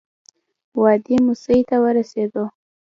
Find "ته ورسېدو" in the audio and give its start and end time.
1.69-2.43